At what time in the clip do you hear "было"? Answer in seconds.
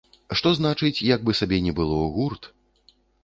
1.81-1.99